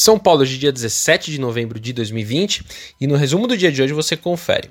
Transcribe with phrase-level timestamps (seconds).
[0.00, 2.62] São Paulo, hoje dia 17 de novembro de 2020,
[3.00, 4.70] e no resumo do dia de hoje você confere.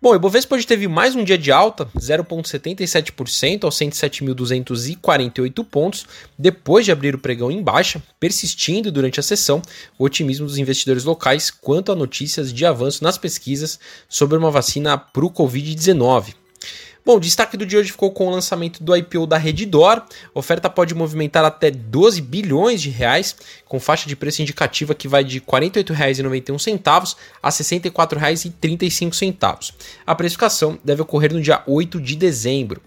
[0.00, 6.06] Bom, o Ibovespa hoje teve mais um dia de alta, 0,77% aos 107.248 pontos,
[6.38, 9.60] depois de abrir o pregão em baixa, persistindo durante a sessão
[9.98, 14.96] o otimismo dos investidores locais quanto a notícias de avanço nas pesquisas sobre uma vacina
[14.96, 16.45] para o Covid-19.
[17.06, 20.02] Bom, o destaque do dia hoje ficou com o lançamento do IPO da Redditor.
[20.34, 25.22] Oferta pode movimentar até 12 bilhões de reais, com faixa de preço indicativa que vai
[25.22, 29.72] de R$ 48,91 a R$ 64,35.
[30.04, 32.82] A precificação deve ocorrer no dia 8 de dezembro.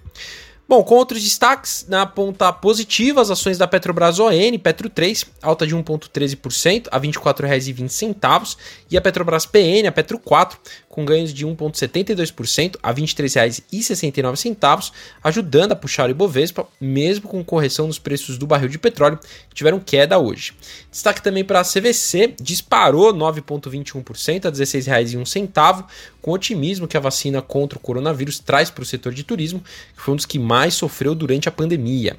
[0.70, 4.30] Bom, com outros destaques, na ponta positiva, as ações da Petrobras ON,
[4.62, 8.56] Petro 3, alta de 1,13% a R$ 24,20,
[8.92, 10.60] e a Petrobras PN, a Petro 4,
[11.00, 14.92] com ganhos de 1,72% a R$ 23,69,
[15.24, 19.18] ajudando a puxar o Ibovespa, mesmo com correção nos preços do barril de petróleo,
[19.50, 20.54] que tiveram queda hoje.
[20.92, 25.86] Destaque também para a CVC, disparou 9,21% a R$ 16,01,
[26.22, 29.62] com otimismo que a vacina contra o coronavírus traz para o setor de turismo,
[29.96, 32.18] que foi um dos que mais sofreu durante a pandemia.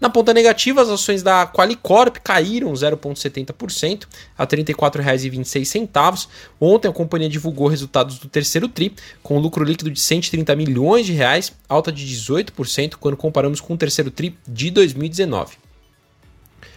[0.00, 4.04] Na ponta negativa, as ações da Qualicorp caíram 0,70%
[4.38, 6.28] a R$ 34,26.
[6.60, 11.12] Ontem a companhia divulgou resultados do terceiro TRI, com lucro líquido de 130 milhões de
[11.12, 15.56] reais, alta de 18% quando comparamos com o terceiro TRI de 2019.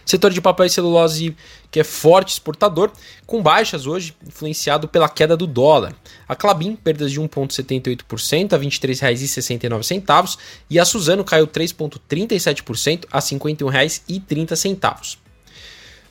[0.04, 1.36] Setor de papel e celulose
[1.70, 2.92] que é forte exportador,
[3.26, 5.94] com baixas hoje, influenciado pela queda do dólar.
[6.28, 13.24] A Clabin, perdas de 1,78% a R$ 23,69 e a Suzano caiu 3,37% a R$
[13.24, 15.23] 51,30.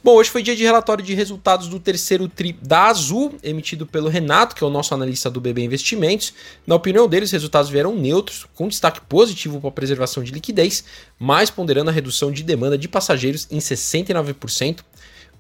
[0.04, 4.10] Bom, hoje foi dia de relatório de resultados do terceiro TRI da Azul, emitido pelo
[4.10, 6.34] Renato, que é o nosso analista do BB Investimentos.
[6.68, 10.84] Na opinião dele, os resultados vieram neutros, com destaque positivo para a preservação de liquidez,
[11.18, 14.82] mas ponderando a redução de demanda de passageiros em 69%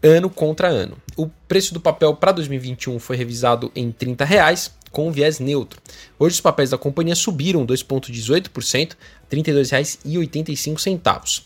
[0.01, 0.95] ano contra ano.
[1.17, 5.81] O preço do papel para 2021 foi revisado em 30 reais, com viés neutro.
[6.19, 8.91] Hoje os papéis da companhia subiram 2,18%,
[9.29, 11.43] R$ 32,85.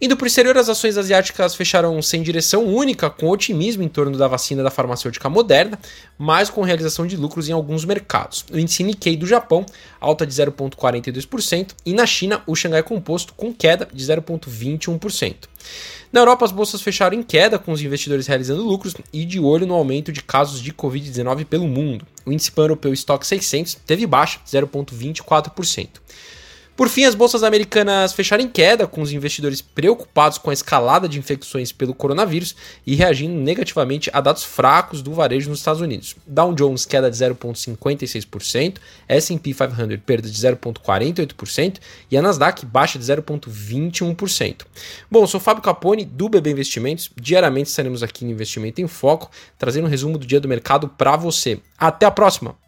[0.00, 4.18] Indo para o exterior, as ações asiáticas fecharam sem direção única, com otimismo em torno
[4.18, 5.78] da vacina da farmacêutica moderna,
[6.18, 8.44] mas com realização de lucros em alguns mercados.
[8.52, 9.64] O índice Nikkei do Japão,
[10.00, 15.48] alta de 0,42%, e na China, o Xangai Composto, com queda de 0,21%.
[16.12, 19.66] Na Europa, as bolsas fecharam em queda, com os investidores realizando lucros e de olho
[19.66, 22.06] no aumento de casos de Covid-19 pelo mundo.
[22.24, 25.88] O índice pan-europeu Stock 600 teve baixa, 0,24%.
[26.76, 31.08] Por fim, as bolsas americanas fecharam em queda, com os investidores preocupados com a escalada
[31.08, 36.16] de infecções pelo coronavírus e reagindo negativamente a dados fracos do varejo nos Estados Unidos.
[36.26, 41.78] Dow Jones queda de 0,56%, S&P 500 perda de 0,48%
[42.10, 44.62] e a Nasdaq baixa de 0,21%.
[45.08, 47.08] Bom, sou Fábio Capone do BB Investimentos.
[47.14, 51.14] Diariamente estaremos aqui no Investimento em Foco, trazendo um resumo do dia do mercado para
[51.16, 51.60] você.
[51.78, 52.63] Até a próxima!